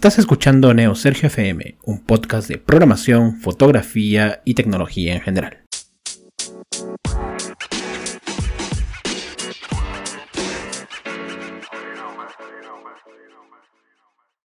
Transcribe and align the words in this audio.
Estás 0.00 0.18
escuchando 0.18 0.72
Neo 0.72 0.94
Sergio 0.94 1.26
FM, 1.26 1.76
un 1.84 2.00
podcast 2.00 2.48
de 2.48 2.56
programación, 2.56 3.36
fotografía 3.36 4.40
y 4.46 4.54
tecnología 4.54 5.12
en 5.12 5.20
general. 5.20 5.58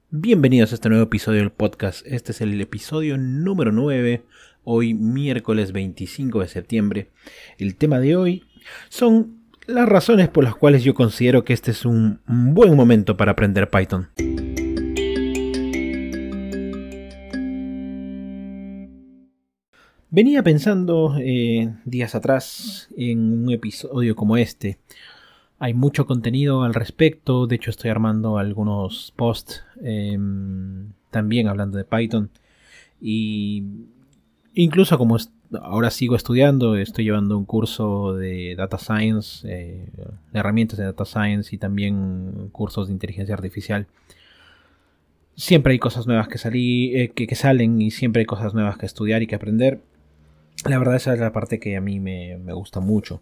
Bienvenidos 0.10 0.72
a 0.72 0.76
este 0.76 0.90
nuevo 0.90 1.04
episodio 1.04 1.42
del 1.42 1.52
podcast. 1.52 2.04
Este 2.08 2.32
es 2.32 2.42
el 2.42 2.60
episodio 2.60 3.16
número 3.20 3.72
9, 3.72 4.24
hoy 4.64 4.96
miércoles 4.96 5.74
25 5.74 6.40
de 6.40 6.48
septiembre. 6.48 7.12
El 7.60 7.76
tema 7.76 8.00
de 8.00 8.16
hoy 8.16 8.46
son 8.90 9.42
las 9.68 9.88
razones 9.88 10.28
por 10.28 10.44
las 10.44 10.56
cuales 10.56 10.84
yo 10.84 10.96
considero 10.96 11.46
que 11.46 11.54
este 11.54 11.70
es 11.70 11.86
un 11.86 12.20
buen 12.26 12.76
momento 12.76 13.16
para 13.16 13.34
aprender 13.34 13.70
Python. 13.70 14.10
Venía 20.16 20.42
pensando 20.44 21.18
eh, 21.20 21.74
días 21.84 22.16
atrás 22.16 22.88
en 22.96 23.44
un 23.44 23.52
episodio 23.52 24.16
como 24.16 24.38
este. 24.38 24.78
Hay 25.60 25.74
mucho 25.74 26.06
contenido 26.06 26.64
al 26.64 26.74
respecto, 26.74 27.48
de 27.48 27.58
hecho 27.58 27.70
estoy 27.70 27.90
armando 27.90 28.38
algunos 28.38 29.12
posts 29.18 29.66
em, 29.84 30.94
también 31.12 31.50
hablando 31.50 31.78
de 31.78 31.84
Python. 31.84 32.30
Y 33.02 33.66
incluso 34.54 34.98
como 34.98 35.18
ahora 35.62 35.92
sigo 35.92 36.16
estudiando, 36.16 36.78
estoy 36.78 37.04
llevando 37.04 37.38
un 37.38 37.44
curso 37.44 38.14
de 38.14 38.56
Data 38.56 38.78
Science, 38.78 39.46
eh, 39.52 39.86
herramientas 40.32 40.80
de 40.80 40.86
Data 40.86 41.04
Science 41.04 41.54
y 41.54 41.58
también 41.58 42.52
cursos 42.54 42.88
de 42.88 42.94
inteligencia 42.94 43.36
artificial. 43.36 43.86
Siempre 45.36 45.74
hay 45.74 45.80
cosas 45.80 46.08
nuevas 46.08 46.30
que, 46.30 46.40
eh, 46.48 47.10
que 47.10 47.36
salen 47.36 47.82
y 47.82 47.92
siempre 47.92 48.22
hay 48.22 48.26
cosas 48.26 48.54
nuevas 48.54 48.78
que 48.78 48.86
estudiar 48.86 49.22
y 49.22 49.28
que 49.28 49.36
aprender. 49.36 49.82
La 50.66 50.80
verdad 50.80 50.96
esa 50.96 51.14
es 51.14 51.20
la 51.20 51.32
parte 51.32 51.60
que 51.60 51.78
a 51.78 51.82
mí 51.82 52.00
me, 52.00 52.38
gusta 52.54 52.80
mucho. 52.80 53.22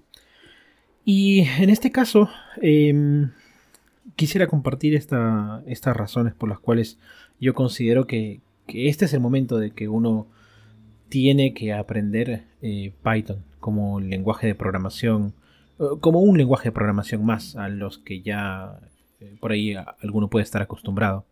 Y 1.03 1.41
en 1.59 1.69
este 1.69 1.91
caso, 1.91 2.29
em, 2.61 3.31
quisiera 4.15 4.47
compartir 4.47 4.95
estas 4.95 5.97
razones 5.97 6.33
por 6.33 6.47
las 6.49 6.59
cuales 6.59 6.99
yo 7.39 7.53
considero 7.53 8.07
que, 8.07 8.41
este 8.67 9.05
es 9.05 9.13
el 9.13 9.19
momento 9.19 9.57
de 9.57 9.71
que 9.71 9.89
uno 9.89 10.27
tiene 11.09 11.53
que 11.53 11.73
aprender 11.73 12.45
eh, 12.61 12.93
Python 13.03 13.43
como 13.59 13.99
lenguaje 13.99 14.47
de 14.47 14.55
programación, 14.55 15.33
como 15.99 16.21
un 16.21 16.37
lenguaje 16.37 16.69
de 16.69 16.71
programación 16.71 17.25
más 17.25 17.57
a 17.57 17.67
los 17.67 17.97
que 17.97 18.21
ya 18.21 18.79
eh, 19.19 19.35
por 19.39 19.51
ahí 19.51 19.75
alguno 20.01 20.29
puede 20.29 20.43
estar 20.43 20.61
acostumbrado. 20.61 21.25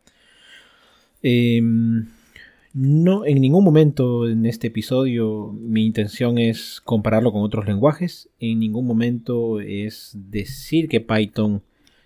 No, 2.74 3.26
en 3.26 3.42
ningún 3.42 3.66
momento 3.66 4.30
en 4.30 4.46
este 4.46 4.68
episodio 4.68 5.54
mi 5.60 5.86
intención 5.86 6.38
es 6.38 6.80
compararlo 6.80 7.34
con 7.34 7.42
otros 7.42 7.66
lenguajes. 7.66 8.30
En 8.40 8.60
ningún 8.60 8.88
momento 8.88 9.60
es 9.60 10.16
decir 10.16 10.88
que 10.88 11.02
Python 11.02 11.64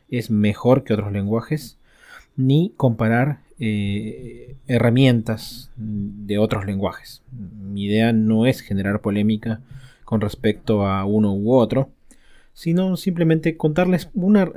es 0.09 0.31
mejor 0.31 0.83
que 0.83 0.95
otros 0.95 1.11
lenguajes. 1.11 1.77
Ni 2.35 2.73
comparar 2.77 3.41
eh, 3.59 4.55
herramientas 4.67 5.69
de 5.75 6.39
otros 6.39 6.65
lenguajes. 6.65 7.21
Mi 7.31 7.83
idea 7.83 8.11
no 8.11 8.47
es 8.47 8.61
generar 8.61 9.01
polémica 9.01 9.61
con 10.03 10.19
respecto 10.19 10.87
a 10.87 11.05
uno 11.05 11.35
u 11.35 11.53
otro. 11.53 11.91
Sino 12.53 12.97
simplemente 12.97 13.55
contarles 13.55 14.09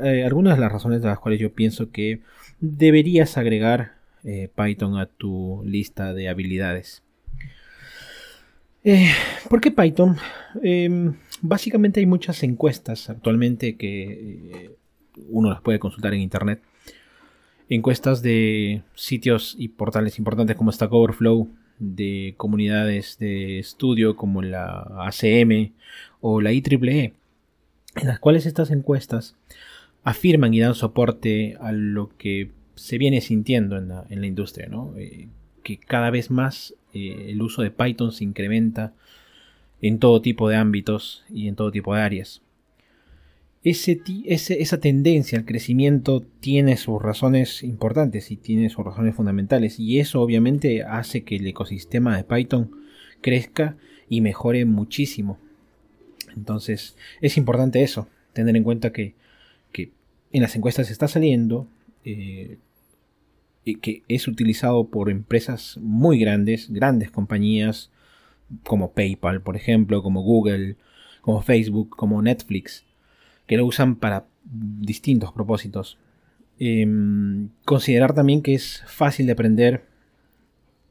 eh, 0.02 0.24
algunas 0.24 0.56
de 0.56 0.60
las 0.60 0.72
razones 0.72 1.02
de 1.02 1.08
las 1.08 1.18
cuales 1.18 1.38
yo 1.38 1.52
pienso 1.52 1.90
que 1.90 2.22
deberías 2.60 3.36
agregar 3.36 3.97
eh, 4.24 4.48
Python 4.54 4.98
a 4.98 5.06
tu 5.06 5.62
lista 5.64 6.12
de 6.14 6.28
habilidades. 6.28 7.02
Eh, 8.84 9.10
¿Por 9.48 9.60
qué 9.60 9.70
Python? 9.70 10.16
Em, 10.62 11.14
básicamente 11.42 12.00
hay 12.00 12.06
muchas 12.06 12.42
encuestas 12.42 13.10
actualmente 13.10 13.76
que 13.76 14.02
eh, 14.02 14.70
uno 15.28 15.50
las 15.50 15.60
puede 15.60 15.78
consultar 15.78 16.14
en 16.14 16.20
internet. 16.20 16.62
Encuestas 17.68 18.22
de 18.22 18.82
sitios 18.94 19.54
y 19.58 19.68
portales 19.68 20.18
importantes 20.18 20.56
como 20.56 20.72
Stack 20.72 20.92
Overflow, 20.92 21.48
de 21.78 22.34
comunidades 22.36 23.18
de 23.18 23.58
estudio 23.58 24.16
como 24.16 24.42
la 24.42 24.86
ACM 25.06 25.72
o 26.20 26.40
la 26.40 26.52
IEEE, 26.52 27.14
en 27.96 28.06
las 28.06 28.18
cuales 28.18 28.46
estas 28.46 28.70
encuestas 28.70 29.36
afirman 30.02 30.54
y 30.54 30.60
dan 30.60 30.74
soporte 30.74 31.56
a 31.60 31.72
lo 31.72 32.16
que 32.16 32.50
se 32.78 32.98
viene 32.98 33.20
sintiendo 33.20 33.76
en 33.76 33.88
la, 33.88 34.26
industria, 34.26 34.68
¿no? 34.68 34.94
Eh, 34.96 35.28
que 35.62 35.78
cada 35.78 36.10
vez 36.10 36.30
más 36.30 36.74
eh, 36.94 37.26
el 37.28 37.42
uso 37.42 37.62
de 37.62 37.70
Python 37.70 38.12
se 38.12 38.24
incrementa 38.24 38.94
en 39.80 39.98
todo 39.98 40.20
tipo 40.22 40.48
de 40.48 40.56
ámbitos 40.56 41.24
y 41.28 41.48
en 41.48 41.56
todo 41.56 41.70
tipo 41.70 41.94
de 41.94 42.02
áreas. 42.02 42.42
Esa 43.64 44.80
tendencia 44.80 45.38
al 45.38 45.44
crecimiento 45.44 46.24
tiene 46.40 46.76
sus 46.76 47.02
razones 47.02 47.62
importantes 47.62 48.30
y 48.30 48.36
tiene 48.36 48.70
sus 48.70 48.84
razones 48.84 49.16
fundamentales 49.16 49.78
y 49.78 49.98
eso 49.98 50.22
obviamente 50.22 50.84
hace 50.84 51.24
que 51.24 51.36
el 51.36 51.46
ecosistema 51.46 52.16
de 52.16 52.24
Python 52.24 52.70
crezca 53.20 53.76
y 54.08 54.20
mejore 54.20 54.64
muchísimo. 54.64 55.38
Entonces 56.34 56.96
es 57.20 57.36
importante 57.36 57.82
eso, 57.82 58.08
tener 58.32 58.56
en 58.56 58.64
cuenta 58.64 58.92
que, 58.92 59.14
en 60.30 60.42
las 60.42 60.54
encuestas 60.56 60.90
está 60.90 61.08
saliendo 61.08 61.66
eh, 62.04 62.58
que 63.76 64.02
es 64.08 64.28
utilizado 64.28 64.88
por 64.88 65.10
empresas 65.10 65.78
muy 65.80 66.18
grandes, 66.18 66.70
grandes 66.70 67.10
compañías 67.10 67.90
como 68.64 68.92
PayPal, 68.92 69.42
por 69.42 69.56
ejemplo, 69.56 70.02
como 70.02 70.22
Google, 70.22 70.76
como 71.20 71.42
Facebook, 71.42 71.90
como 71.90 72.22
Netflix, 72.22 72.84
que 73.46 73.56
lo 73.56 73.66
usan 73.66 73.96
para 73.96 74.26
distintos 74.44 75.32
propósitos. 75.32 75.98
Em, 76.58 77.50
considerar 77.64 78.14
también 78.14 78.42
que 78.42 78.54
es 78.54 78.82
fácil 78.86 79.26
de 79.26 79.32
aprender 79.32 79.84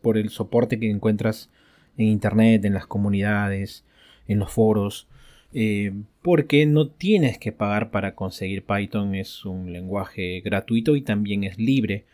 por 0.01 0.17
el 0.17 0.29
soporte 0.29 0.79
que 0.79 0.89
encuentras 0.89 1.49
en 1.97 2.07
Internet, 2.07 2.63
en 2.63 2.73
las 2.73 2.87
comunidades, 2.87 3.83
en 4.27 4.39
los 4.39 4.51
foros, 4.51 5.07
eh, 5.53 5.93
porque 6.21 6.65
no 6.65 6.89
tienes 6.89 7.37
que 7.37 7.51
pagar 7.51 7.89
para 7.89 8.15
conseguir 8.15 8.63
Python, 8.63 9.15
es 9.15 9.45
un 9.45 9.73
lenguaje 9.73 10.41
gratuito 10.41 10.95
y 10.95 11.01
también 11.01 11.43
es 11.43 11.57
libre 11.57 12.05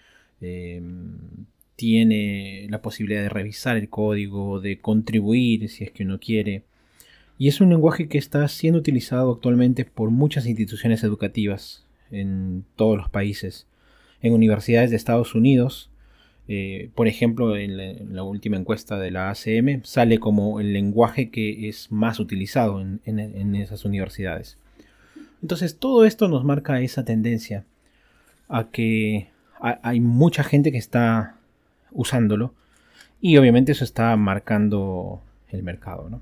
Em, 0.44 1.46
tiene 1.76 2.68
la 2.70 2.82
posibilidad 2.82 3.24
de 3.24 3.30
revisar 3.30 3.78
el 3.78 3.90
código, 3.90 4.62
de 4.62 4.80
contribuir 4.80 5.70
si 5.70 5.84
es 5.84 5.92
que 5.92 6.04
uno 6.04 6.20
quiere. 6.20 6.64
Y 7.38 7.48
es 7.48 7.62
un 7.62 7.70
lenguaje 7.70 8.08
que 8.08 8.18
está 8.18 8.48
siendo 8.48 8.80
utilizado 8.80 9.32
actualmente 9.32 9.86
por 9.86 10.12
muchas 10.12 10.46
instituciones 10.46 11.04
educativas 11.04 11.86
en 12.12 12.64
todos 12.76 12.98
los 12.98 13.10
países. 13.10 13.68
En 14.22 14.34
universidades 14.34 14.92
de 14.92 14.98
Estados 14.98 15.34
Unidos, 15.34 15.90
eh, 16.48 16.90
por 16.94 17.08
ejemplo, 17.08 17.58
en 17.58 18.14
la, 18.16 18.24
última 18.24 18.58
encuesta 18.58 19.00
de 19.00 19.12
la 19.12 19.30
ACM, 19.30 19.82
sale 19.84 20.20
como 20.20 20.60
el 20.60 20.74
lenguaje 20.74 21.30
que 21.32 21.68
es 21.70 21.92
más 21.92 22.20
utilizado 22.20 22.82
en 22.82 23.56
esas 23.56 23.84
universidades. 23.84 24.58
Entonces, 25.42 25.78
todo 25.78 26.06
esto 26.06 26.28
nos 26.28 26.46
marca 26.46 26.82
esa 26.82 27.04
tendencia 27.04 27.66
a 28.48 28.70
que 28.70 29.33
hay 29.64 30.02
mucha 30.02 30.44
gente 30.44 30.72
que 30.72 30.78
está 30.78 31.38
usándolo 31.92 32.54
y 33.22 33.38
obviamente 33.38 33.72
eso 33.72 33.86
está 33.86 34.16
marcando 34.18 35.22
el 35.50 35.64
mercado. 35.64 36.10
¿no? 36.10 36.22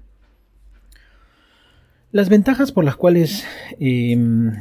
Las 2.11 2.29
ventajas 2.29 2.71
por 2.71 2.85
las 2.85 2.95
cuales 2.95 3.43
em, 3.79 4.53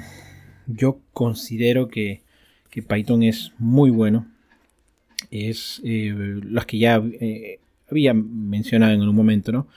yo 0.66 0.98
considero 1.12 1.88
que, 1.88 2.22
Python 2.88 3.24
es 3.24 3.52
muy 3.58 3.90
bueno 3.90 4.26
es 5.30 5.82
eh, 5.84 6.40
las 6.44 6.64
que 6.64 6.78
ya 6.78 7.02
eh, 7.20 7.58
había 7.90 8.14
mencionado 8.14 8.94
en 8.94 9.02
un 9.02 9.14
momento. 9.14 9.52
¿no? 9.52 9.68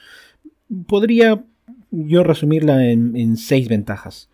Podría 0.88 1.44
yo 1.92 2.24
resumirla 2.24 2.90
en, 2.90 3.36
seis 3.36 3.68
ventajas. 3.68 4.30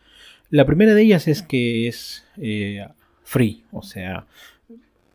La 0.52 0.66
primera 0.66 0.94
de 0.94 1.02
ellas 1.02 1.28
es 1.28 1.42
que 1.42 1.88
es 1.88 2.24
eh, 2.38 2.86
free, 3.24 3.64
o 3.72 3.82
sea, 3.82 4.28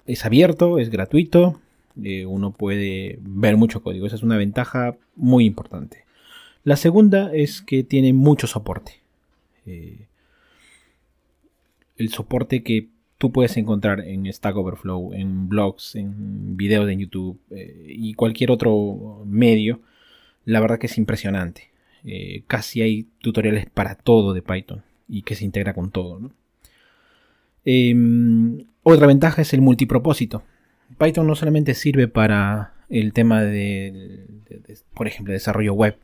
es 0.07 0.25
abierto, 0.25 0.79
es 0.79 0.91
gratuito, 0.91 1.61
eh, 2.03 2.27
uno 2.27 2.53
puede 2.53 3.19
ver 3.23 3.57
mucho 3.57 3.83
código. 3.83 4.07
Esa 4.07 4.17
es 4.17 4.23
una 4.23 4.37
ventaja 4.37 4.97
muy 5.17 5.45
importante. 5.45 6.05
La 6.65 6.77
segunda 6.77 7.33
es 7.33 7.63
que 7.63 7.83
tiene 7.83 8.13
mucho 8.13 8.47
soporte. 8.47 9.01
Eh, 9.67 10.07
el 11.97 12.09
soporte 12.09 12.63
que 12.63 12.89
tú 13.19 13.31
puedes 13.33 13.57
encontrar 13.57 14.01
en 14.01 14.31
Stack 14.33 14.57
Overflow, 14.57 15.13
en 15.15 15.49
blogs, 15.49 15.95
en 15.95 16.57
videos 16.57 16.87
de 16.87 16.97
YouTube 16.97 17.39
eh, 17.51 17.87
y 17.89 18.15
cualquier 18.15 18.51
otro 18.51 19.23
medio, 19.27 19.81
la 20.45 20.61
verdad 20.61 20.79
que 20.79 20.87
es 20.87 20.99
impresionante. 20.99 21.71
casi 22.47 22.83
hay 22.83 23.07
tutoriales 23.21 23.67
para 23.67 23.95
todo 23.95 24.35
de 24.35 24.43
Python 24.43 24.83
y 25.09 25.23
que 25.23 25.35
se 25.37 25.45
integra 25.45 25.73
con 25.73 25.91
todo. 25.91 26.31
Em, 27.65 28.67
otra 28.85 29.07
ventaja 29.07 29.43
es 29.43 29.53
el 29.53 29.61
multipropósito. 29.61 30.43
Python 30.99 31.27
no 31.27 31.35
solamente 31.35 31.75
sirve 31.75 32.07
para 32.07 32.75
el 32.89 33.13
tema 33.13 33.43
de, 33.43 34.27
por 34.95 35.09
ejemplo, 35.09 35.33
desarrollo 35.33 35.73
web. 35.75 35.99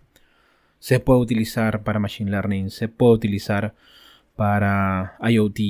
Se 0.79 0.99
puede 0.99 1.21
utilizar 1.21 1.82
para 1.82 1.99
Machine 1.99 2.31
Learning, 2.31 2.71
se 2.71 2.88
puede 2.88 3.12
utilizar 3.12 3.75
para 4.35 5.17
IoT, 5.21 5.61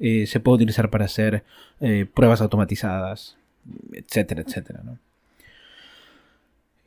eh, 0.00 0.26
se 0.26 0.40
puede 0.40 0.56
utilizar 0.56 0.88
para 0.90 1.04
hacer 1.04 1.44
eh, 1.80 2.06
pruebas 2.12 2.40
automatizadas, 2.40 3.36
etcétera, 3.92 4.40
etcétera. 4.40 4.82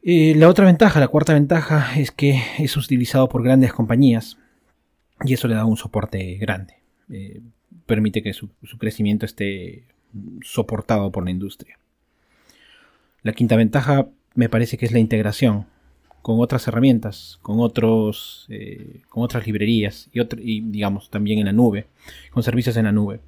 la 0.02 0.50
otra 0.50 0.66
ventaja, 0.66 1.00
la 1.00 1.08
cuarta 1.08 1.34
ventaja, 1.34 2.00
es 2.00 2.12
que 2.12 2.42
es 2.58 2.76
utilizado 2.76 3.30
por 3.30 3.44
grandes 3.44 3.72
compañías 3.72 4.38
y 5.24 5.34
eso 5.34 5.48
le 5.48 5.56
da 5.56 5.66
un 5.66 5.78
soporte 5.78 6.36
grande. 6.36 6.76
Eh, 7.88 7.96
permite 7.98 8.22
que 8.22 8.34
su, 8.34 8.50
crecimiento 8.78 9.26
esté 9.26 9.84
soportado 10.42 11.12
por 11.12 11.24
la 11.24 11.32
industria. 11.32 11.80
La 13.24 13.34
quinta 13.34 13.56
ventaja 13.56 14.08
me 14.36 14.50
parece 14.50 14.78
que 14.78 14.86
es 14.86 14.92
la 14.92 15.00
integración 15.00 15.66
con 16.22 16.40
otras 16.40 16.68
herramientas, 16.68 17.40
con, 17.42 17.60
otros, 17.60 18.46
eh, 18.50 19.02
con 19.10 19.24
otras 19.24 19.46
librerías 19.46 20.10
y, 20.12 20.22
y, 20.22 20.62
digamos 20.62 21.10
también 21.10 21.40
en 21.40 21.46
la 21.46 21.54
nube, 21.54 21.88
con 22.32 22.44
servicios 22.44 22.76
en 22.78 22.86
la 22.86 22.92
nube. 22.92 23.20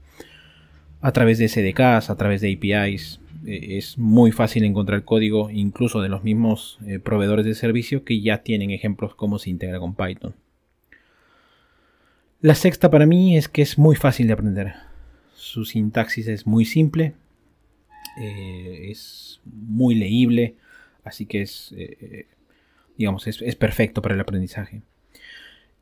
A 1.01 1.11
través 1.13 1.37
de 1.37 1.47
SDKs, 1.47 2.09
a 2.09 2.17
través 2.17 2.41
de 2.41 2.51
APIs, 2.53 3.21
eh, 3.45 3.77
es 3.77 3.97
muy 3.97 4.31
fácil 4.31 4.65
encontrar 4.65 5.05
código 5.05 5.49
incluso 5.49 6.01
de 6.01 6.09
los 6.09 6.23
mismos 6.23 6.77
proveedores 7.03 7.45
de 7.45 7.55
servicio 7.55 8.03
que 8.03 8.19
ya 8.19 8.43
tienen 8.43 8.71
ejemplos 8.71 9.15
cómo 9.15 9.39
se 9.39 9.49
integra 9.49 9.79
con 9.79 9.95
Python. 9.95 10.35
La 12.41 12.55
sexta 12.55 12.89
para 12.89 13.05
mí 13.05 13.35
es 13.35 13.49
que 13.49 13.61
es 13.61 13.77
muy 13.77 13.97
fácil 13.97 14.27
de 14.27 14.33
aprender. 14.33 14.73
Su 15.33 15.65
sintaxis 15.65 16.25
es 16.29 16.47
muy 16.47 16.63
simple, 16.63 17.13
eh, 18.17 18.87
es 18.89 19.41
muy 19.43 19.93
leíble, 19.93 20.55
así 21.03 21.25
que 21.25 21.41
es, 21.41 21.73
eh, 21.75 22.27
digamos, 22.97 23.27
es, 23.27 23.55
perfecto 23.57 24.01
para 24.01 24.15
el 24.15 24.21
aprendizaje. 24.21 24.83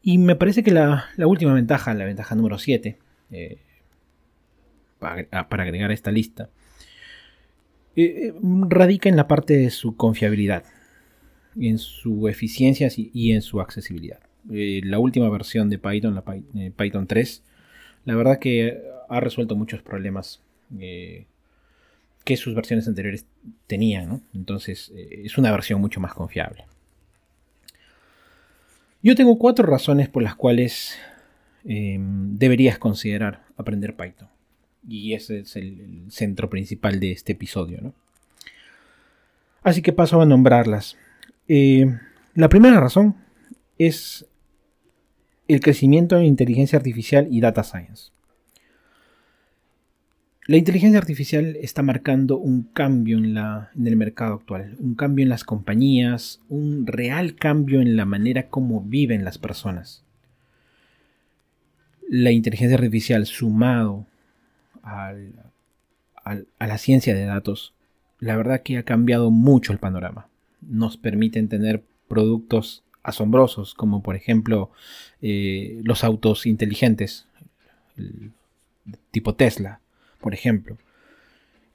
Y 0.01 0.17
me 0.17 0.35
parece 0.35 0.63
que 0.63 0.71
la, 0.71 1.05
última 1.17 1.53
ventaja, 1.53 1.93
la 1.93 2.05
ventaja 2.05 2.33
número 2.33 2.57
7, 2.57 2.97
eh, 3.29 3.57
para, 4.97 5.27
agregar 5.31 5.91
a 5.91 5.93
esta 5.93 6.11
lista, 6.11 6.49
radica 8.67 9.09
en 9.09 9.15
la 9.15 9.27
parte 9.27 9.57
de 9.57 9.69
su 9.69 9.95
confiabilidad, 9.95 10.63
en 11.55 11.77
su 11.77 12.27
eficiencia 12.27 12.89
y 12.95 13.33
en 13.33 13.43
su 13.43 13.61
accesibilidad. 13.61 14.26
Eh, 14.51 14.81
la 14.83 14.99
última 14.99 15.29
versión 15.29 15.69
de 15.69 15.77
Python, 15.77 16.15
la 16.15 16.23
eh, 16.55 16.71
Python 16.75 17.05
3, 17.05 17.43
la 18.05 18.15
verdad 18.15 18.39
que 18.39 18.81
ha 19.09 19.19
resuelto 19.19 19.55
muchos 19.55 19.81
problemas 19.81 20.41
eh, 20.79 21.25
que 22.23 22.37
sus 22.37 22.55
versiones 22.55 22.87
anteriores 22.87 23.25
tenían. 23.67 24.21
Entonces 24.33 24.91
es 24.95 25.37
una 25.37 25.51
versión 25.51 25.81
mucho 25.81 25.99
más 25.99 26.13
confiable. 26.13 26.65
Yo 29.03 29.15
tengo 29.15 29.37
cuatro 29.37 29.65
razones 29.65 30.09
por 30.09 30.23
las 30.23 30.35
cuales 30.35 30.97
em, 31.63 32.37
deberías 32.37 32.77
considerar 32.77 33.43
aprender 33.57 33.95
Python. 33.95 34.29
Y 34.87 35.13
ese 35.13 35.39
es 35.39 35.55
el, 35.55 36.05
centro 36.09 36.49
principal 36.49 36.99
de 36.99 37.11
este 37.11 37.33
episodio. 37.33 37.93
Así 39.63 39.81
que 39.81 39.91
paso 39.91 40.21
a 40.21 40.25
nombrarlas. 40.25 40.97
la 41.47 42.49
primera 42.49 42.79
razón 42.79 43.15
es 43.77 44.25
el 45.47 45.61
crecimiento 45.61 46.17
en 46.17 46.25
inteligencia 46.25 46.77
artificial 46.77 47.27
y 47.31 47.39
data 47.39 47.63
science. 47.63 48.11
La 50.45 50.55
inteligencia 50.55 50.97
artificial 50.97 51.57
está 51.57 51.83
marcando 51.83 52.37
un 52.37 52.63
cambio 52.63 53.17
en, 53.17 53.33
la, 53.33 53.69
en, 53.75 53.85
el 53.85 53.97
mercado 53.97 54.35
actual, 54.35 54.77
un 54.79 54.95
cambio 54.95 55.23
en 55.23 55.29
las 55.29 55.43
compañías, 55.43 56.39
un 56.47 56.87
real 56.87 57.35
cambio 57.35 57.81
en 57.81 57.97
la 57.97 58.05
manera 58.05 58.47
como 58.47 58.81
viven 58.81 59.25
las 59.25 59.37
personas. 59.37 60.05
La 62.07 62.31
inteligencia 62.31 62.77
artificial 62.77 63.25
sumado 63.25 64.05
a 64.81 65.13
la 66.59 66.77
ciencia 66.77 67.13
de 67.13 67.25
datos, 67.25 67.73
la 68.19 68.37
verdad 68.37 68.61
que 68.61 68.77
ha 68.77 68.83
cambiado 68.83 69.31
mucho 69.31 69.73
el 69.73 69.79
panorama. 69.79 70.29
Nos 70.61 70.95
permiten 70.95 71.49
tener 71.49 71.83
productos 72.07 72.85
asombrosos, 73.07 73.73
como 73.73 74.03
por 74.03 74.17
ejemplo 74.17 74.69
eh, 75.21 75.79
los 75.83 76.03
autos 76.03 76.45
inteligentes, 76.45 77.25
tipo 79.11 79.33
Tesla, 79.33 79.79
por 80.19 80.33
ejemplo. 80.33 80.77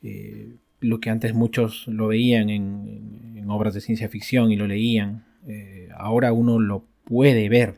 Eh, 0.03 0.57
lo 0.81 1.01
que 1.01 1.09
antes 1.09 1.33
muchos 1.33 1.87
lo 1.89 2.09
veían 2.09 2.51
en, 2.51 3.45
obras 3.49 3.75
de 3.75 3.81
ciencia 3.81 4.09
ficción 4.09 4.53
y 4.53 4.57
lo 4.57 4.67
leían, 4.67 5.25
eh, 5.49 5.89
ahora 5.97 6.33
uno 6.33 6.59
lo 6.59 6.85
puede 7.05 7.49
ver, 7.49 7.75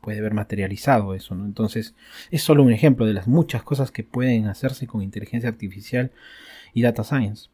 puede 0.00 0.20
ver 0.20 0.34
materializado 0.34 1.14
eso. 1.14 1.34
¿no? 1.34 1.44
Entonces 1.44 1.94
es 2.30 2.42
solo 2.42 2.62
un 2.62 2.72
ejemplo 2.72 3.06
de 3.06 3.14
las 3.14 3.28
muchas 3.28 3.62
cosas 3.62 3.90
que 3.90 4.04
pueden 4.04 4.46
hacerse 4.46 4.86
con 4.86 5.02
inteligencia 5.02 5.48
artificial 5.48 6.10
y 6.72 6.82
data 6.82 7.04
science. 7.04 7.50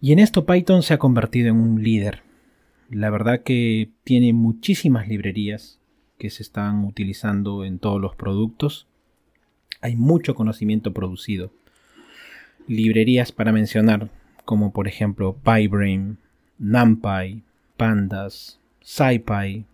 Y 0.00 0.12
en 0.12 0.18
esto 0.18 0.46
Python 0.46 0.82
se 0.82 0.94
ha 0.94 0.98
convertido 0.98 1.48
en 1.48 1.56
un 1.56 1.82
líder 1.82 2.22
la 2.90 3.08
verdad 3.10 3.42
que 3.42 3.90
tiene 4.04 4.32
muchísimas 4.32 5.08
librerías 5.08 5.78
que 6.18 6.28
se 6.28 6.42
están 6.42 6.84
utilizando 6.84 7.64
en 7.64 7.78
todos 7.78 8.00
los 8.00 8.16
productos. 8.16 8.86
Hay 9.80 9.96
mucho 9.96 10.34
conocimiento 10.34 10.92
producido. 10.92 11.52
Librerías 12.66 13.32
para 13.32 13.52
mencionar, 13.52 14.10
como 14.44 14.72
por 14.72 14.88
ejemplo 14.88 15.36
PyBrain, 15.44 16.18
NumPy, 16.58 17.42
Pandas, 17.76 18.58
SciPy, 18.84 19.64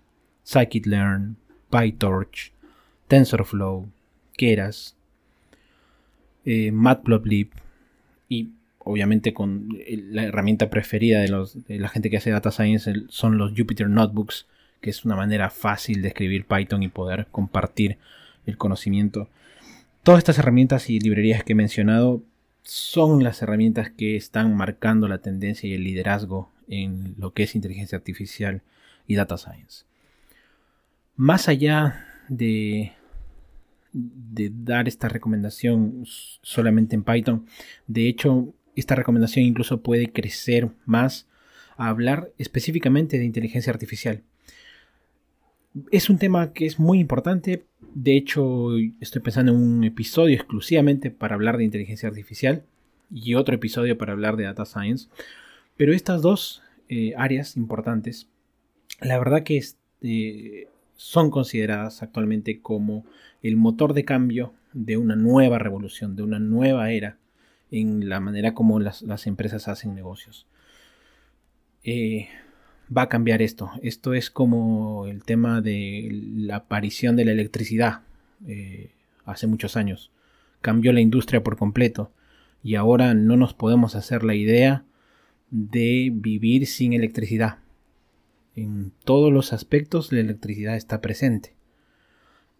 Scikit-learn, 0.44 1.36
PyTorch, 1.70 2.52
TensorFlow, 3.08 3.88
Keras, 4.36 4.94
eh, 6.44 6.70
Matplotlib 6.70 7.48
y 8.28 8.50
obviamente 8.86 9.34
con 9.34 9.68
la 9.88 10.22
herramienta 10.22 10.70
preferida 10.70 11.20
de, 11.20 11.28
los, 11.28 11.66
de 11.66 11.80
la 11.80 11.88
gente 11.88 12.08
que 12.08 12.18
hace 12.18 12.30
data 12.30 12.52
science 12.52 12.92
son 13.08 13.36
los 13.36 13.50
Jupyter 13.50 13.90
Notebooks, 13.90 14.46
que 14.80 14.90
es 14.90 15.04
una 15.04 15.16
manera 15.16 15.50
fácil 15.50 16.02
de 16.02 16.08
escribir 16.08 16.46
Python 16.46 16.84
y 16.84 16.88
poder 16.88 17.26
compartir 17.32 17.98
el 18.46 18.56
conocimiento. 18.56 19.28
Todas 20.04 20.18
estas 20.18 20.38
herramientas 20.38 20.88
y 20.88 21.00
librerías 21.00 21.42
que 21.42 21.52
he 21.52 21.56
mencionado 21.56 22.22
son 22.62 23.24
las 23.24 23.42
herramientas 23.42 23.90
que 23.90 24.14
están 24.14 24.54
marcando 24.54 25.08
la 25.08 25.18
tendencia 25.18 25.68
y 25.68 25.74
el 25.74 25.82
liderazgo 25.82 26.52
en 26.68 27.16
lo 27.18 27.32
que 27.32 27.42
es 27.42 27.56
inteligencia 27.56 27.98
artificial 27.98 28.62
y 29.08 29.16
data 29.16 29.36
science. 29.36 29.84
Más 31.16 31.48
allá 31.48 32.06
de, 32.28 32.92
de 33.92 34.52
dar 34.54 34.86
esta 34.86 35.08
recomendación 35.08 36.04
solamente 36.04 36.94
en 36.94 37.02
Python, 37.02 37.46
de 37.88 38.08
hecho 38.08 38.54
esta 38.76 38.94
recomendación 38.94 39.44
incluso 39.44 39.82
puede 39.82 40.12
crecer 40.12 40.68
más 40.84 41.26
a 41.76 41.88
hablar 41.88 42.30
específicamente 42.38 43.18
de 43.18 43.24
inteligencia 43.24 43.72
artificial. 43.72 44.22
Es 45.90 46.08
un 46.08 46.18
tema 46.18 46.52
que 46.52 46.66
es 46.66 46.78
muy 46.78 47.00
importante. 47.00 47.64
De 47.94 48.16
hecho, 48.16 48.76
estoy 49.00 49.22
pensando 49.22 49.52
en 49.52 49.58
un 49.58 49.84
episodio 49.84 50.34
exclusivamente 50.34 51.10
para 51.10 51.34
hablar 51.34 51.58
de 51.58 51.64
inteligencia 51.64 52.08
artificial 52.08 52.64
y 53.10 53.34
otro 53.34 53.54
episodio 53.54 53.98
para 53.98 54.12
hablar 54.12 54.36
de 54.36 54.44
data 54.44 54.64
science. 54.64 55.08
Pero 55.76 55.92
estas 55.92 56.22
dos 56.22 56.62
eh, 56.88 57.12
áreas 57.16 57.56
importantes, 57.56 58.28
la 59.00 59.18
verdad 59.18 59.42
que 59.42 59.58
este, 59.58 60.68
son 60.94 61.30
consideradas 61.30 62.02
actualmente 62.02 62.60
como 62.60 63.04
el 63.42 63.56
motor 63.56 63.92
de 63.92 64.04
cambio 64.04 64.54
de 64.72 64.96
una 64.96 65.16
nueva 65.16 65.58
revolución, 65.58 66.16
de 66.16 66.22
una 66.22 66.38
nueva 66.38 66.90
era 66.90 67.18
en 67.70 68.08
la 68.08 68.20
manera 68.20 68.54
como 68.54 68.80
las, 68.80 69.26
empresas 69.26 69.68
hacen 69.68 69.94
negocios. 69.94 70.46
Eh, 71.82 72.28
va 72.94 73.02
a 73.02 73.08
cambiar 73.08 73.42
esto. 73.42 73.70
Esto 73.82 74.14
es 74.14 74.30
como 74.30 75.06
el 75.06 75.24
tema 75.24 75.60
de 75.60 76.08
la 76.12 76.56
aparición 76.56 77.16
de 77.16 77.24
la 77.24 77.32
electricidad 77.32 78.02
eh, 78.46 78.90
hace 79.24 79.46
muchos 79.46 79.76
años. 79.76 80.10
Cambió 80.60 80.92
la 80.92 81.00
industria 81.00 81.42
por 81.42 81.56
completo 81.56 82.12
y 82.62 82.74
ahora 82.74 83.14
no 83.14 83.36
nos 83.36 83.54
podemos 83.54 83.94
hacer 83.94 84.24
la 84.24 84.34
idea 84.34 84.84
de 85.50 86.10
vivir 86.12 86.66
sin 86.66 86.92
electricidad. 86.92 87.58
En 88.54 88.92
todos 89.04 89.32
los 89.32 89.52
aspectos 89.52 90.12
la 90.12 90.20
electricidad 90.20 90.76
está 90.76 91.00
presente. 91.00 91.54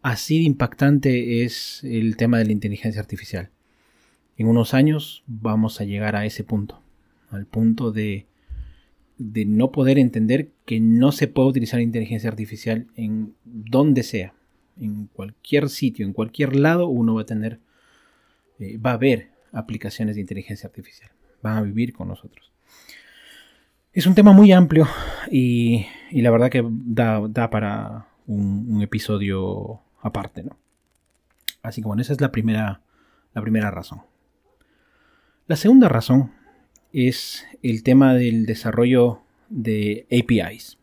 Así 0.02 0.44
impactante 0.44 1.42
es 1.42 1.82
el 1.82 2.16
tema 2.16 2.38
de 2.38 2.44
la 2.44 2.52
inteligencia 2.52 3.00
artificial 3.00 3.50
en 4.36 4.48
unos 4.48 4.74
años 4.74 5.22
vamos 5.26 5.80
a 5.80 5.84
llegar 5.84 6.16
a 6.16 6.26
ese 6.26 6.44
punto, 6.44 6.80
al 7.30 7.46
punto 7.46 7.92
de, 7.92 8.26
de 9.18 9.46
no 9.46 9.72
poder 9.72 9.98
entender 9.98 10.50
que 10.64 10.80
no 10.80 11.12
se 11.12 11.28
puede 11.28 11.48
utilizar 11.48 11.80
inteligencia 11.80 12.28
artificial 12.28 12.86
en 12.96 13.34
donde 13.44 14.02
sea, 14.02 14.34
en 14.78 15.06
cualquier 15.06 15.68
sitio, 15.68 16.06
en 16.06 16.12
cualquier 16.12 16.56
lado 16.56 16.88
uno 16.88 17.14
va 17.14 17.22
a 17.22 17.26
tener, 17.26 17.60
eh, 18.58 18.78
va 18.78 18.92
a 18.92 18.98
ver 18.98 19.30
aplicaciones 19.52 20.16
de 20.16 20.20
inteligencia 20.20 20.66
artificial. 20.66 21.10
Van 21.42 21.56
a 21.56 21.62
vivir 21.62 21.92
con 21.92 22.08
nosotros. 22.08 22.52
Es 23.92 24.06
un 24.06 24.14
tema 24.14 24.32
muy 24.32 24.52
amplio 24.52 24.86
y, 25.30 25.86
la 26.12 26.30
verdad 26.30 26.50
que 26.50 26.62
da, 26.68 27.50
para 27.50 28.08
un, 28.26 28.82
episodio 28.82 29.80
aparte, 30.02 30.42
¿no? 30.42 30.56
Así 31.62 31.80
que 31.80 31.86
bueno, 31.86 32.02
esa 32.02 32.12
es 32.12 32.20
la 32.20 32.30
primera, 32.30 32.82
la 33.32 33.40
primera 33.40 33.70
razón. 33.70 34.02
La 35.48 35.54
segunda 35.54 35.88
razón 35.88 36.32
es 36.92 37.46
el 37.62 37.84
tema 37.84 38.14
del 38.14 38.46
desarrollo 38.46 39.20
de 39.48 40.04
APIs. 40.10 40.76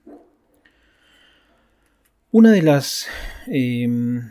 Una 2.31 2.49
de 2.51 2.61
las 2.61 3.07
em, 3.47 4.29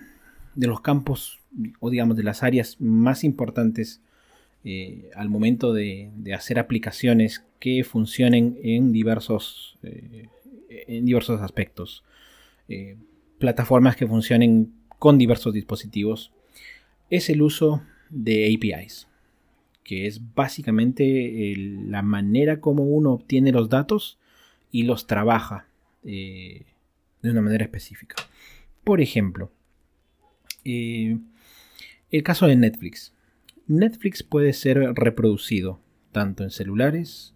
de 0.54 0.66
los 0.66 0.80
campos 0.80 1.40
o 1.80 1.90
digamos 1.90 2.16
de 2.16 2.22
las 2.22 2.42
áreas 2.42 2.80
más 2.80 3.24
importantes 3.24 4.00
eh, 4.64 5.10
al 5.14 5.28
momento 5.28 5.74
de, 5.74 6.10
hacer 6.34 6.58
aplicaciones 6.58 7.44
que 7.58 7.84
funcionen 7.84 8.58
en 8.62 8.90
diversos 8.90 9.78
eh, 9.82 10.30
en 10.70 11.04
diversos 11.04 11.42
aspectos. 11.42 12.04
Eh, 12.70 12.96
plataformas 13.38 13.96
que 13.96 14.06
funcionen 14.06 14.72
con 14.98 15.18
diversos 15.18 15.52
dispositivos. 15.52 16.32
Es 17.10 17.28
el 17.28 17.42
uso 17.42 17.82
de 18.08 18.46
APIs 18.54 19.11
que 19.84 20.06
es 20.06 20.34
básicamente 20.34 21.54
la 21.56 22.02
manera 22.02 22.60
como 22.60 22.84
uno 22.84 23.12
obtiene 23.12 23.52
los 23.52 23.68
datos 23.68 24.18
y 24.70 24.84
los 24.84 25.06
trabaja 25.06 25.66
de 26.02 26.64
una 27.22 27.42
manera 27.42 27.64
específica. 27.64 28.16
Por 28.84 29.00
ejemplo, 29.00 29.50
eh, 30.64 31.18
el 32.10 32.22
caso 32.22 32.46
de 32.46 32.56
Netflix. 32.56 33.14
Netflix 33.66 34.22
puede 34.22 34.52
ser 34.52 34.78
reproducido 34.94 35.80
tanto 36.10 36.44
en 36.44 36.50
celulares, 36.50 37.34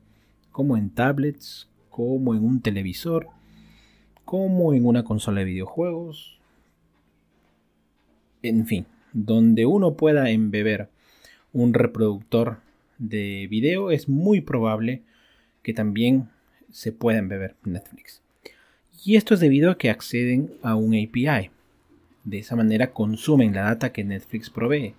como 0.51 0.77
en 0.77 0.91
tablets, 0.91 1.69
como 1.89 2.35
en 2.35 2.45
un 2.45 2.61
televisor, 2.61 3.29
como 4.25 4.75
en 4.75 4.85
una 4.85 5.05
consola 5.05 5.41
de 5.41 5.47
videojuegos. 5.47 6.39
En 8.43 8.67
fin, 8.67 8.87
donde 9.13 9.67
uno 9.67 9.97
pueda 9.97 10.31
embeber 10.31 10.91
un 11.57 11.73
reproductor 11.73 12.59
de 12.99 13.47
video, 13.49 13.91
es 13.91 14.11
muy 14.11 14.43
probable 14.43 15.03
que 15.63 15.73
también 15.73 16.29
se 16.71 16.93
pueda 16.93 17.19
embeber 17.19 17.57
Netflix. 17.65 18.21
Y 19.03 19.17
esto 19.17 19.33
es 19.33 19.41
debido 19.41 19.71
a 19.71 19.79
que 19.79 19.89
acceden 19.89 20.53
a 20.63 20.75
un 20.75 20.95
API. 20.95 21.51
De 22.25 22.39
esa 22.39 22.57
manera 22.57 22.93
consumen 22.93 23.55
la 23.55 23.63
data 23.63 23.91
que 23.91 24.05
Netflix 24.05 24.51
provee. 24.51 24.95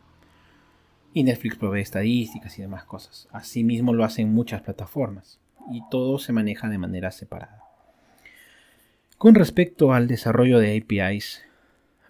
Y 1.14 1.24
Netflix 1.24 1.58
provee 1.58 1.82
estadísticas 1.82 2.58
y 2.58 2.64
demás 2.64 2.86
cosas. 2.86 3.28
Asimismo 3.32 3.94
lo 3.94 4.04
hacen 4.04 4.34
muchas 4.34 4.62
plataformas. 4.64 5.40
Y 5.72 5.84
todo 5.92 6.18
se 6.18 6.34
maneja 6.34 6.70
de 6.70 6.80
manera 6.80 7.12
separada. 7.12 7.62
Con 9.20 9.36
respecto 9.36 9.94
al 9.94 10.08
desarrollo 10.08 10.58
de 10.58 10.76
APIs, 10.76 11.44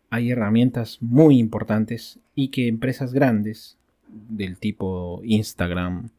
hay 0.09 0.31
herramientas 0.31 0.99
muy 1.01 1.37
importantes 1.37 2.19
y 2.33 2.47
que 2.47 2.69
empresas 2.69 3.11
grandes 3.11 3.76
del 4.07 4.57
tipo 4.57 5.21
Instagram, 5.23 6.09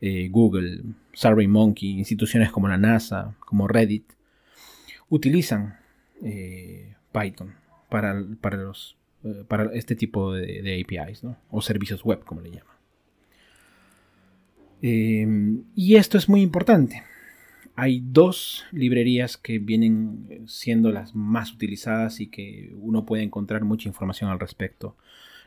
eh, 0.00 0.28
Google, 0.30 0.82
SurveyMonkey, 1.12 1.98
instituciones 1.98 2.50
como 2.50 2.68
la 2.68 2.78
NASA, 2.78 3.36
como 3.40 3.68
Reddit, 3.68 4.04
utilizan 5.08 5.78
eh, 6.22 6.94
Python 7.12 7.54
para, 7.88 8.24
para, 8.40 8.56
los, 8.56 8.96
eh, 9.24 9.44
para 9.46 9.72
este 9.74 9.96
tipo 9.96 10.32
de, 10.32 10.80
APIs, 10.80 11.22
o 11.50 11.60
servicios 11.60 12.04
web, 12.04 12.24
como 12.24 12.40
le 12.40 12.50
llaman. 12.50 12.76
Em, 14.82 15.64
y 15.74 15.96
esto 15.96 16.16
es 16.16 16.28
muy 16.28 16.40
importante. 16.40 17.02
Hay 17.76 18.02
dos 18.04 18.64
librerías 18.72 19.36
que 19.36 19.58
vienen 19.58 20.44
siendo 20.46 20.90
las 20.90 21.14
más 21.14 21.52
utilizadas 21.52 22.20
y 22.20 22.28
que 22.28 22.72
uno 22.76 23.04
puede 23.04 23.22
encontrar 23.22 23.64
mucha 23.64 23.88
información 23.88 24.30
al 24.30 24.40
respecto. 24.40 24.96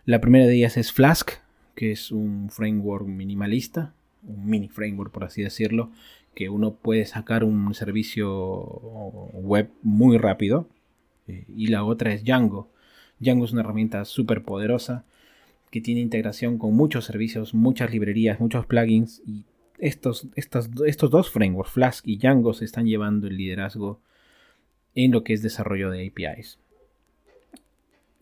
La 0.05 0.21
primera 0.21 0.45
de 0.45 0.55
ellas 0.55 0.77
es 0.77 0.91
Flask, 0.91 1.31
que 1.75 1.91
es 1.91 2.11
un 2.11 2.49
framework 2.49 3.05
minimalista, 3.07 3.93
un 4.27 4.49
mini 4.49 4.69
framework 4.69 5.11
por 5.11 5.23
así 5.23 5.41
decirlo, 5.41 5.91
que 6.33 6.49
uno 6.49 6.73
puede 6.73 7.05
sacar 7.05 7.43
un 7.43 7.73
servicio 7.73 8.63
web 9.33 9.69
muy 9.81 10.17
rápido. 10.17 10.67
Eh, 11.27 11.45
y 11.55 11.67
la 11.67 11.83
otra 11.83 12.13
es 12.13 12.23
Django. 12.23 12.69
Django 13.19 13.45
es 13.45 13.51
una 13.51 13.61
herramienta 13.61 14.03
súper 14.05 14.43
poderosa 14.43 15.05
que 15.71 15.81
tiene 15.81 16.01
integración 16.01 16.57
con 16.57 16.75
muchos 16.75 17.05
servicios, 17.05 17.53
muchas 17.53 17.91
librerías, 17.91 18.39
muchos 18.39 18.65
plugins. 18.65 19.21
Y 19.25 19.45
estos, 19.79 20.27
estos 20.35 21.09
dos 21.09 21.29
frameworks, 21.31 21.71
Flask 21.71 22.07
y 22.07 22.17
Django, 22.17 22.53
se 22.53 22.65
están 22.65 22.85
llevando 22.85 23.27
el 23.27 23.37
liderazgo 23.37 23.99
en 24.95 25.11
lo 25.11 25.23
que 25.23 25.33
es 25.33 25.41
desarrollo 25.41 25.89
de 25.89 26.07
APIs. 26.07 26.59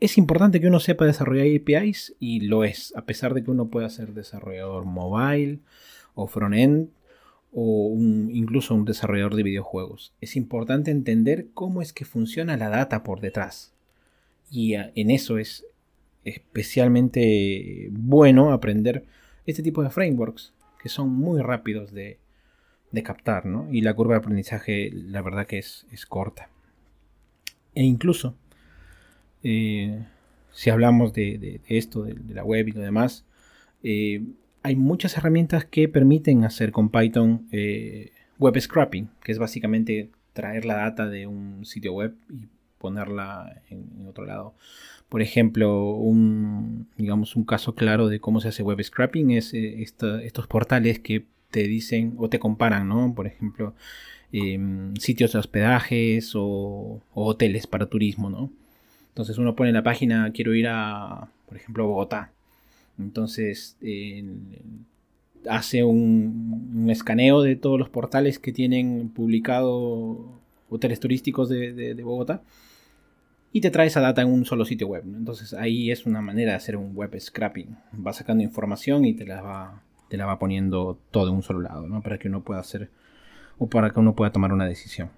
Es 0.01 0.17
importante 0.17 0.60
que 0.60 0.67
uno 0.67 0.79
sepa 0.79 1.05
desarrollar 1.05 1.46
APIs 1.46 2.15
y 2.20 2.39
lo 2.39 2.63
es, 2.63 2.91
a 2.96 3.05
pesar 3.05 3.36
de 3.36 3.43
que 3.43 3.51
uno 3.51 3.70
pueda 3.70 3.88
ser 3.88 4.15
desarrollador 4.15 4.84
mobile 4.86 5.60
o 6.15 6.25
front-end 6.25 6.89
o 7.53 7.96
incluso 8.31 8.74
un 8.74 8.84
desarrollador 8.84 9.36
de 9.36 9.43
videojuegos. 9.43 10.12
Es 10.20 10.36
importante 10.36 10.89
entender 10.89 11.50
cómo 11.53 11.84
es 11.84 11.93
que 11.93 12.05
funciona 12.05 12.58
la 12.58 12.70
data 12.70 13.03
por 13.03 13.22
detrás. 13.22 13.75
Y 14.50 14.74
en 14.74 15.12
eso 15.12 15.38
es 15.38 15.67
especialmente 16.25 17.89
bueno 17.91 18.53
aprender 18.53 19.05
este 19.46 19.62
tipo 19.62 19.84
de 19.84 19.91
frameworks 19.91 20.51
que 20.81 20.89
son 20.89 21.10
muy 21.10 21.43
rápidos 21.43 21.93
de, 21.93 22.17
captar, 23.03 23.43
Y 23.72 23.81
la 23.81 23.93
curva 23.93 24.15
de 24.15 24.22
aprendizaje, 24.22 24.89
la 24.91 25.22
verdad 25.22 25.46
que 25.46 25.60
es, 25.60 25.86
es 25.91 26.08
corta. 26.08 26.50
E 27.75 27.84
incluso 27.84 28.36
eh, 29.44 30.06
si 30.52 30.70
hablamos 30.70 31.14
de, 31.14 31.62
esto, 31.68 32.04
de, 32.04 32.16
la 32.34 32.44
web 32.44 32.68
y 32.68 32.72
lo 32.72 32.82
demás, 32.82 33.26
eh, 33.84 34.24
hay 34.64 34.76
muchas 34.76 35.18
herramientas 35.18 35.66
que 35.66 35.88
permiten 35.88 36.44
hacer 36.44 36.72
con 36.72 36.90
Python 36.90 37.48
eh, 37.52 38.12
web 38.38 38.60
scrapping, 38.60 39.10
que 39.24 39.32
es 39.32 39.40
básicamente 39.40 40.12
traer 40.34 40.66
la 40.66 40.76
data 40.76 41.08
de 41.08 41.28
un 41.28 41.66
sitio 41.66 41.94
web 41.94 42.16
y 42.30 42.48
ponerla 42.78 43.62
en, 43.70 44.08
otro 44.08 44.26
lado. 44.26 44.56
Por 45.10 45.22
ejemplo, 45.22 45.92
un, 45.96 46.88
digamos, 46.98 47.36
un 47.36 47.44
caso 47.44 47.76
claro 47.76 48.08
de 48.08 48.20
cómo 48.20 48.40
se 48.40 48.50
hace 48.50 48.64
web 48.64 48.82
scrapping 48.82 49.32
es 49.32 49.54
estos 49.54 50.48
portales 50.48 51.00
que 51.00 51.26
te 51.52 51.64
dicen 51.68 52.16
o 52.18 52.30
te 52.30 52.40
comparan, 52.40 52.88
¿no? 52.88 53.14
Por 53.14 53.28
ejemplo, 53.28 53.76
em, 54.32 54.96
sitios 54.96 55.34
de 55.34 55.40
hospedajes 55.40 56.34
o, 56.36 57.02
o, 57.14 57.26
hoteles 57.26 57.68
para 57.68 57.88
turismo, 57.88 58.30
¿no? 58.30 58.52
Entonces 59.12 59.38
uno 59.38 59.56
pone 59.56 59.70
en 59.70 59.75
la 59.75 59.84
página, 59.84 60.32
quiero 60.32 60.56
ir 60.56 60.68
a, 60.70 61.30
por 61.48 61.58
ejemplo, 61.58 61.86
Bogotá. 61.86 62.32
Entonces 62.98 63.77
hace 65.50 65.84
un, 65.84 66.88
escaneo 66.89 67.41
de 67.41 67.56
todos 67.56 67.80
los 67.80 67.89
portales 67.89 68.39
que 68.39 68.51
tienen 68.51 69.10
publicado 69.10 70.39
hoteles 70.70 71.00
turísticos 71.00 71.50
de, 71.50 72.00
Bogotá 72.03 72.41
y 73.51 73.60
te 73.60 73.70
trae 73.70 73.88
esa 73.88 74.00
data 74.00 74.22
en 74.22 74.30
un 74.30 74.46
solo 74.46 74.63
sitio 74.63 74.88
web. 74.88 75.03
Entonces 75.06 75.53
ahí 75.53 75.91
es 75.91 76.06
una 76.06 76.22
manera 76.22 76.51
de 76.51 76.58
hacer 76.58 76.77
un 76.77 76.96
web 76.96 77.20
scrapping. 77.20 77.75
Va 78.06 78.13
sacando 78.13 78.44
información 78.44 79.03
y 79.03 79.13
te 79.13 79.25
la 79.25 79.41
va, 79.41 79.84
te 80.08 80.15
la 80.15 80.25
va 80.25 80.39
poniendo 80.39 80.98
todo 81.12 81.30
en 81.30 81.36
un 81.36 81.44
solo 81.44 81.60
lado, 81.60 81.88
¿no? 81.88 82.01
Para 82.01 82.18
que 82.18 82.30
uno 82.30 82.44
pueda 82.44 82.62
hacer 82.62 82.89
o 83.58 83.68
para 83.68 83.89
que 83.89 84.00
uno 84.00 84.15
pueda 84.15 84.32
tomar 84.32 84.53
una 84.53 84.65
decisión. 84.65 85.10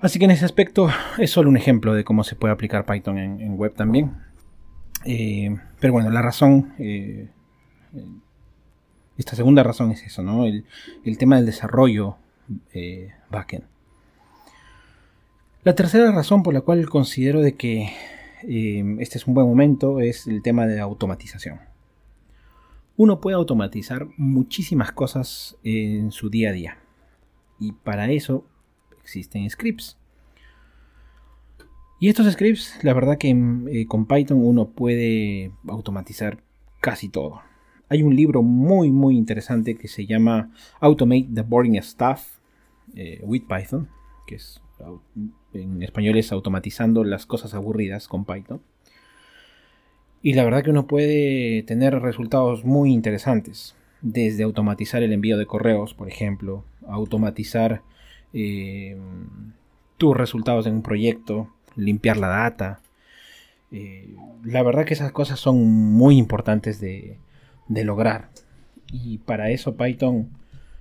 Así 0.00 0.18
que 0.18 0.26
en 0.26 0.30
ese 0.30 0.44
aspecto 0.44 0.88
es 1.18 1.30
solo 1.30 1.48
un 1.48 1.56
ejemplo 1.56 1.94
de 1.94 2.04
cómo 2.04 2.22
se 2.22 2.36
puede 2.36 2.52
aplicar 2.52 2.84
Python 2.84 3.18
en, 3.18 3.56
web 3.56 3.74
también. 3.74 4.16
Eh, 5.04 5.56
pero 5.80 5.92
bueno, 5.94 6.10
la 6.10 6.20
razón, 6.20 6.74
eh, 6.78 7.30
esta 9.16 9.34
segunda 9.36 9.62
razón 9.62 9.92
es 9.92 10.02
eso, 10.02 10.22
¿no? 10.22 10.44
El, 10.44 10.64
tema 11.18 11.36
del 11.36 11.46
desarrollo 11.46 12.16
eh, 12.74 13.12
backend. 13.30 13.64
La 15.64 15.74
tercera 15.74 16.12
razón 16.12 16.42
por 16.42 16.52
la 16.52 16.60
cual 16.60 16.88
considero 16.88 17.40
de 17.40 17.54
que 17.54 17.92
este 18.42 19.18
es 19.18 19.26
un 19.26 19.34
buen 19.34 19.46
momento 19.46 20.00
es 20.00 20.26
el 20.26 20.42
tema 20.42 20.66
de 20.66 20.78
automatización. 20.78 21.60
Uno 22.96 23.20
puede 23.20 23.34
automatizar 23.34 24.06
muchísimas 24.16 24.92
cosas 24.92 25.56
en 25.64 26.12
su 26.12 26.30
día 26.30 26.50
a 26.50 26.52
día. 26.52 26.78
Y 27.58 27.72
para 27.72 28.10
eso 28.10 28.44
existen 29.06 29.48
scripts. 29.48 29.96
Y 32.00 32.08
estos 32.08 32.30
scripts, 32.30 32.78
la 32.82 32.92
verdad 32.92 33.16
que 33.16 33.30
eh, 33.30 33.86
con 33.86 34.06
Python 34.06 34.44
uno 34.44 34.68
puede 34.68 35.52
automatizar 35.68 36.42
casi 36.80 37.08
todo. 37.08 37.40
Hay 37.88 38.02
un 38.02 38.14
libro 38.14 38.42
muy 38.42 38.90
muy 38.90 39.16
interesante 39.16 39.76
que 39.76 39.88
se 39.88 40.06
llama 40.06 40.50
Automate 40.80 41.28
the 41.32 41.42
Boring 41.42 41.80
Stuff 41.82 42.38
eh, 42.94 43.20
with 43.22 43.44
Python, 43.48 43.88
que 44.26 44.34
es 44.34 44.60
en 45.54 45.82
español 45.82 46.18
es 46.18 46.32
automatizando 46.32 47.02
las 47.02 47.24
cosas 47.24 47.54
aburridas 47.54 48.08
con 48.08 48.24
Python. 48.24 48.60
Y 50.20 50.34
la 50.34 50.44
verdad 50.44 50.64
que 50.64 50.70
uno 50.70 50.86
puede 50.86 51.62
tener 51.62 51.94
resultados 52.00 52.64
muy 52.64 52.92
interesantes, 52.92 53.76
desde 54.02 54.42
automatizar 54.42 55.02
el 55.02 55.12
envío 55.12 55.38
de 55.38 55.46
correos, 55.46 55.94
por 55.94 56.08
ejemplo, 56.08 56.64
automatizar 56.86 57.82
eh, 58.38 58.94
tus 59.96 60.14
resultados 60.14 60.66
en 60.66 60.74
un 60.74 60.82
proyecto, 60.82 61.48
limpiar 61.74 62.18
la 62.18 62.28
data. 62.28 62.80
Eh, 63.72 64.14
la 64.44 64.62
verdad 64.62 64.84
que 64.84 64.92
esas 64.92 65.10
cosas 65.10 65.40
son 65.40 65.64
muy 65.64 66.18
importantes 66.18 66.78
de, 66.78 67.16
lograr. 67.68 68.28
Y 68.92 69.18
para 69.18 69.50
eso 69.50 69.76
Python 69.76 70.28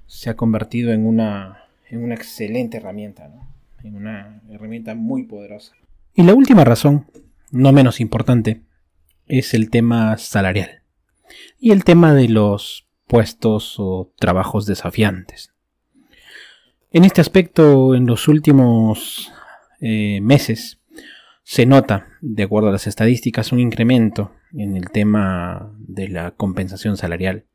se 0.05 0.29
ha 0.29 0.35
convertido 0.35 0.91
en 0.91 1.05
una, 1.05 1.63
en 1.89 2.03
una 2.03 2.15
excelente 2.15 2.75
herramienta, 2.75 3.31
en 3.83 3.95
una 3.95 4.41
herramienta 4.49 4.93
muy 4.93 5.23
poderosa. 5.23 5.75
Y 6.13 6.23
la 6.23 6.33
última 6.33 6.65
razón, 6.65 7.05
no 7.51 7.71
menos 7.71 8.01
importante, 8.01 8.63
es 9.27 9.53
el 9.53 9.69
tema 9.69 10.17
salarial 10.17 10.81
y 11.57 11.71
el 11.71 11.85
tema 11.85 12.13
de 12.13 12.27
los 12.27 12.89
puestos 13.07 13.75
o 13.79 14.11
trabajos 14.17 14.65
desafiantes. 14.65 15.54
En 16.95 17.03
este 17.03 17.19
aspecto, 17.19 17.93
en 17.93 18.05
los 18.05 18.29
últimos 18.29 19.29
eh, 19.81 20.21
meses, 20.21 20.79
se 21.43 21.65
nota, 21.65 22.07
de 22.21 22.43
acuerdo 22.43 22.69
a 22.69 22.71
las 22.71 22.87
estadísticas, 22.87 23.51
un 23.51 23.59
incremento 23.59 24.31
en 24.53 24.77
el 24.77 24.89
tema 24.91 25.75
de 25.77 26.07
la 26.07 26.31
compensación 26.31 26.95
salarial. 26.95 27.47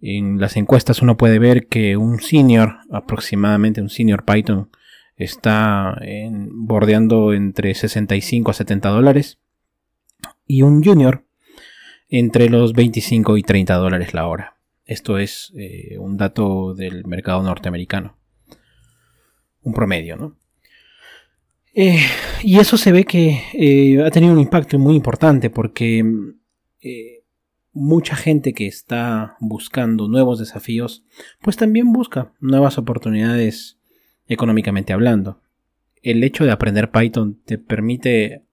En 0.00 0.38
las 0.38 0.56
encuestas 0.56 1.02
uno 1.02 1.16
puede 1.16 1.40
ver 1.40 1.66
que 1.66 1.96
un 1.96 2.20
senior, 2.20 2.76
aproximadamente 2.92 3.82
un 3.82 3.90
senior 3.90 4.24
Python, 4.24 4.70
está 5.16 6.00
bordeando 6.52 7.32
entre 7.32 7.74
65 7.74 8.52
a 8.52 8.54
70 8.54 8.88
dólares 8.88 9.40
y 10.46 10.62
un 10.62 10.84
junior 10.84 11.24
entre 12.08 12.48
los 12.48 12.72
25 12.72 13.36
y 13.36 13.42
30 13.42 13.74
dólares 13.74 14.14
la 14.14 14.28
hora. 14.28 14.58
Esto 14.84 15.18
es 15.18 15.52
eh, 15.56 15.98
un 15.98 16.16
dato 16.16 16.72
del 16.74 17.04
mercado 17.04 17.42
norteamericano. 17.42 18.17
Un 19.68 19.74
promedio, 19.74 20.16
¿no? 20.16 20.36
Eh, 21.74 22.00
y 22.42 22.58
eso 22.58 22.76
se 22.76 22.90
ve 22.90 23.04
que 23.04 23.42
eh, 23.52 24.02
ha 24.02 24.10
tenido 24.10 24.32
un 24.32 24.40
impacto 24.40 24.78
muy 24.78 24.96
importante 24.96 25.50
porque 25.50 26.02
mucha 27.72 28.16
gente 28.16 28.54
que 28.54 28.66
está 28.66 29.36
buscando 29.40 30.08
nuevos 30.08 30.38
desafíos, 30.38 31.04
pues 31.42 31.56
también 31.56 31.92
busca 31.92 32.32
nuevas 32.40 32.78
oportunidades 32.78 33.78
económicamente 34.26 34.92
hablando. 34.92 35.40
El 36.02 36.24
hecho 36.24 36.44
de 36.44 36.52
aprender 36.52 36.90
Python 36.90 37.40
te 37.44 37.58
permite 37.58 38.44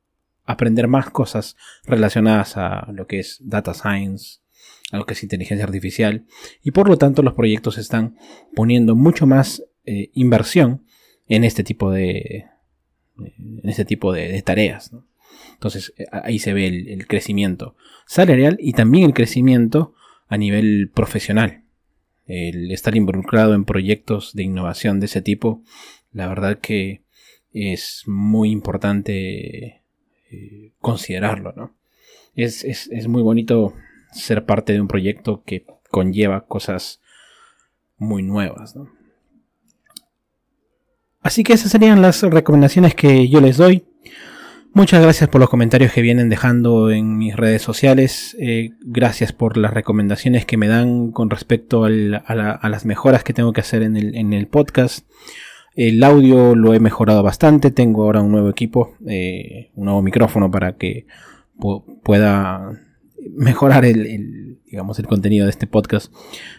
aprender 0.45 0.87
más 0.87 1.09
cosas 1.09 1.55
relacionadas 1.85 2.57
a 2.57 2.91
lo 2.91 3.07
que 3.07 3.19
es 3.19 3.39
data 3.41 3.73
science, 3.73 4.39
a 4.91 4.97
lo 4.97 5.05
que 5.05 5.13
es 5.13 5.23
inteligencia 5.23 5.65
artificial, 5.65 6.25
y 6.63 6.71
por 6.71 6.87
lo 6.87 6.97
tanto 6.97 7.23
los 7.23 7.33
proyectos 7.33 7.77
están 7.77 8.17
poniendo 8.55 8.95
mucho 8.95 9.25
más 9.25 9.63
eh, 9.85 10.11
inversión 10.13 10.85
en 11.27 11.43
este 11.43 11.63
tipo 11.63 11.91
de, 11.91 12.45
en 13.17 13.69
este 13.69 13.85
tipo 13.85 14.13
de, 14.13 14.41
tareas. 14.41 14.91
Entonces 15.53 15.93
eh, 15.97 16.05
ahí 16.11 16.39
se 16.39 16.53
ve 16.53 16.67
el, 16.67 17.07
crecimiento 17.07 17.75
salarial 18.05 18.57
y 18.59 18.73
también 18.73 19.05
el 19.05 19.13
crecimiento 19.13 19.93
a 20.27 20.37
nivel 20.37 20.91
profesional. 20.93 21.63
El 22.25 22.71
estar 22.71 22.95
involucrado 22.95 23.53
en 23.53 23.65
proyectos 23.65 24.33
de 24.33 24.43
innovación 24.43 24.99
de 24.99 25.05
ese 25.05 25.21
tipo, 25.21 25.61
la 26.11 26.27
verdad 26.27 26.59
que 26.59 27.01
es 27.53 28.03
muy 28.07 28.51
importante 28.51 29.81
eh, 30.31 30.71
considerarlo, 30.79 31.53
¿no? 31.55 31.75
Es, 32.35 32.89
muy 33.07 33.21
bonito 33.21 33.73
ser 34.11 34.45
parte 34.45 34.73
de 34.73 34.81
un 34.81 34.89
proyecto 34.89 35.43
que 35.45 35.65
conlleva 35.89 36.45
cosas 36.47 37.01
muy 37.97 38.23
nuevas, 38.23 38.75
Así 41.25 41.43
que 41.43 41.53
esas 41.53 41.71
serían 41.71 42.03
las 42.03 42.21
recomendaciones 42.21 42.93
que 42.93 43.27
yo 43.27 43.41
les 43.41 43.57
doy. 43.57 43.83
Muchas 44.73 45.01
gracias 45.01 45.27
por 45.27 45.41
los 45.41 45.49
comentarios 45.49 45.91
que 45.91 46.03
vienen 46.03 46.29
dejando 46.29 46.91
en 46.91 47.17
mis 47.17 47.35
redes 47.35 47.63
sociales. 47.63 48.37
Eh, 48.39 48.73
gracias 48.81 49.33
por 49.33 49.57
las 49.57 49.73
recomendaciones 49.73 50.45
que 50.45 50.57
me 50.57 50.67
dan 50.67 51.11
con 51.11 51.31
respecto 51.31 51.85
a, 51.85 51.89
las 51.89 52.85
mejoras 52.85 53.23
que 53.23 53.33
tengo 53.33 53.53
que 53.53 53.61
hacer 53.61 53.81
en 53.81 54.33
el 54.33 54.47
podcast. 54.47 55.07
El 55.73 56.03
audio 56.03 56.53
lo 56.53 56.75
he 56.75 56.79
mejorado 56.79 57.23
bastante. 57.23 57.71
Tengo 57.71 58.03
ahora 58.03 58.21
un 58.21 58.31
nuevo 58.31 58.49
equipo, 58.49 58.95
eh, 59.07 59.71
un 59.73 59.85
nuevo 59.85 60.03
micrófono 60.03 60.51
para 60.51 60.73
que 60.73 61.07
pueda 62.03 62.69
mejorar 63.35 63.83
el, 63.83 64.54
digamos, 64.65 64.99
el 64.99 65.07
contenido 65.07 65.45
de 65.45 65.51
este 65.51 65.67
podcast. 65.67 66.13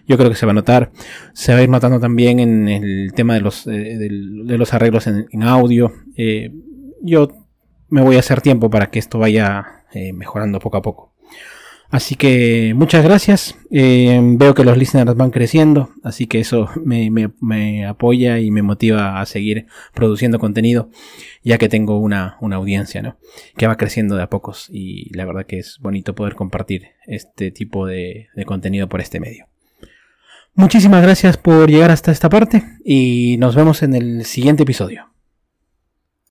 Yo 0.07 0.17
creo 0.17 0.31
que 0.31 0.37
se 0.37 0.47
va 0.47 0.53
a 0.53 0.55
notar. 0.55 0.93
Se 1.33 1.53
va 1.53 1.59
a 1.59 1.63
ir 1.63 1.69
notando 1.69 2.01
también 2.01 2.41
en 2.41 2.69
el 2.69 3.13
tema 3.15 3.35
de 3.35 3.41
los, 3.41 3.67
eh, 3.67 3.97
de, 3.99 4.59
los 4.59 4.75
arreglos 4.75 5.07
en, 5.07 5.43
audio. 5.43 5.93
Eh, 6.17 6.53
yo 7.03 7.29
me 7.89 8.03
voy 8.03 8.17
a 8.17 8.21
hacer 8.21 8.41
tiempo 8.41 8.71
para 8.71 8.91
que 8.91 8.99
esto 8.99 9.19
vaya 9.19 9.85
mejorando 10.13 10.59
poco 10.59 10.77
a 10.77 10.83
poco. 10.83 11.16
Así 11.89 12.17
que 12.17 12.73
muchas 12.75 13.05
gracias. 13.05 13.57
Eh, 13.71 14.21
veo 14.23 14.55
que 14.55 14.65
los 14.65 14.77
listeners 14.77 15.17
van 15.17 15.31
creciendo, 15.31 15.91
así 16.03 16.27
que 16.27 16.41
eso 16.41 16.69
me, 16.85 17.85
apoya 17.87 18.39
y 18.39 18.51
me 18.51 18.63
motiva 18.63 19.21
a 19.21 19.27
seguir 19.27 19.67
produciendo 19.95 20.39
contenido, 20.39 20.91
ya 21.43 21.59
que 21.59 21.69
tengo 21.69 21.99
una, 21.99 22.39
audiencia 22.41 23.03
¿no? 23.03 23.19
que 23.57 23.67
va 23.67 23.77
creciendo 23.77 24.17
de 24.17 24.23
a 24.23 24.31
pocos 24.31 24.69
y 24.71 25.15
la 25.15 25.25
verdad 25.25 25.47
que 25.47 25.59
es 25.59 25.79
bonito 25.81 26.15
poder 26.15 26.35
compartir 26.35 26.89
este 27.07 27.51
tipo 27.51 27.87
de, 27.87 28.29
de 28.35 28.45
contenido 28.45 28.89
por 28.89 29.01
este 29.01 29.21
medio. 29.21 29.47
Muchísimas 30.55 31.03
gracias 31.03 31.37
por 31.37 31.71
llegar 31.71 31.91
hasta 31.91 32.11
esta 32.11 32.31
parte 32.31 32.63
y 32.85 33.37
nos 33.39 33.55
vemos 33.55 33.83
en 33.83 33.95
el 33.95 34.25
siguiente 34.25 34.63
episodio. 34.63 35.16